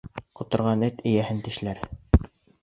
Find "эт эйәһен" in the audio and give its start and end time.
0.87-1.45